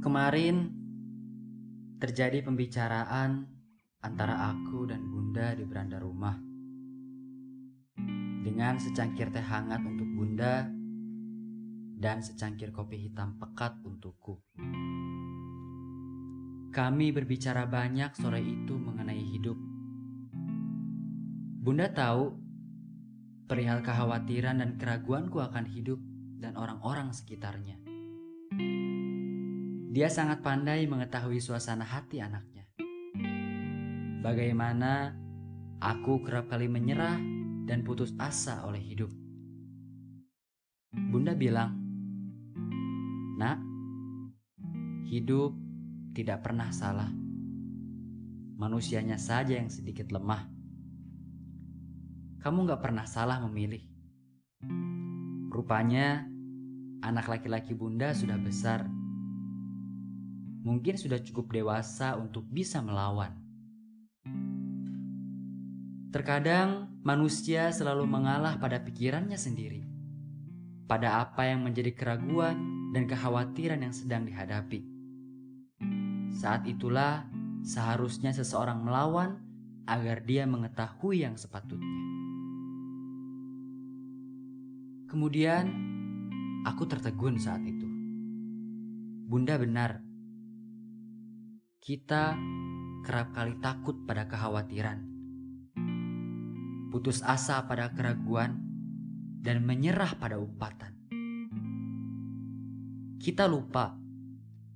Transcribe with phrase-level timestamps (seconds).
[0.00, 0.72] kemarin
[2.00, 3.44] terjadi pembicaraan
[4.00, 6.40] antara aku dan Bunda di beranda rumah.
[8.40, 10.64] Dengan secangkir teh hangat untuk Bunda
[12.00, 14.40] dan secangkir kopi hitam pekat untukku.
[16.72, 19.60] Kami berbicara banyak sore itu mengenai hidup.
[21.60, 22.32] Bunda tahu
[23.44, 26.00] perihal kekhawatiran dan keraguanku akan hidup
[26.40, 27.89] dan orang-orang sekitarnya.
[29.90, 32.62] Dia sangat pandai mengetahui suasana hati anaknya.
[34.22, 35.18] Bagaimana
[35.82, 37.18] aku kerap kali menyerah
[37.66, 39.10] dan putus asa oleh hidup.
[40.94, 41.74] Bunda bilang,
[43.34, 43.58] "Nak,
[45.10, 45.58] hidup
[46.14, 47.10] tidak pernah salah.
[48.62, 50.46] Manusianya saja yang sedikit lemah.
[52.38, 53.82] Kamu gak pernah salah memilih.
[55.50, 56.30] Rupanya,
[57.02, 58.99] anak laki-laki Bunda sudah besar."
[60.60, 63.32] Mungkin sudah cukup dewasa untuk bisa melawan.
[66.10, 69.86] Terkadang manusia selalu mengalah pada pikirannya sendiri,
[70.90, 74.82] pada apa yang menjadi keraguan dan kekhawatiran yang sedang dihadapi.
[76.34, 77.30] Saat itulah
[77.62, 79.38] seharusnya seseorang melawan
[79.86, 82.00] agar dia mengetahui yang sepatutnya.
[85.06, 85.70] Kemudian
[86.66, 87.86] aku tertegun saat itu.
[89.30, 90.09] Bunda benar
[91.80, 92.36] kita
[93.08, 95.00] kerap kali takut pada kekhawatiran,
[96.92, 98.60] putus asa pada keraguan,
[99.40, 100.92] dan menyerah pada umpatan.
[103.16, 103.96] Kita lupa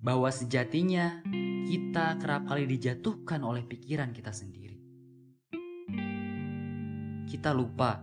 [0.00, 1.20] bahwa sejatinya
[1.68, 4.80] kita kerap kali dijatuhkan oleh pikiran kita sendiri.
[7.28, 8.00] Kita lupa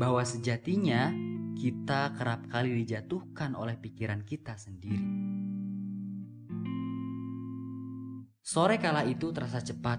[0.00, 1.12] bahwa sejatinya
[1.52, 5.04] kita kerap kali dijatuhkan oleh pikiran kita sendiri.
[8.46, 9.98] Sore kala itu terasa cepat.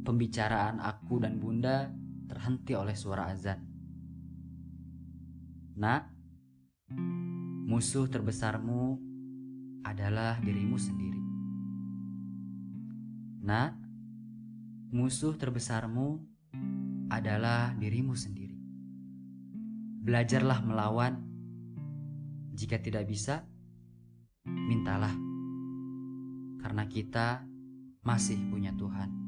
[0.00, 1.92] Pembicaraan aku dan Bunda
[2.24, 3.60] terhenti oleh suara azan.
[5.76, 6.08] Nak,
[7.68, 8.96] musuh terbesarmu
[9.84, 11.20] adalah dirimu sendiri.
[13.44, 13.76] Nak,
[14.96, 16.16] musuh terbesarmu
[17.12, 18.56] adalah dirimu sendiri.
[20.00, 21.28] Belajarlah melawan.
[22.56, 23.44] Jika tidak bisa,
[24.48, 25.12] mintalah
[26.70, 27.42] karena kita
[28.06, 29.19] masih punya Tuhan.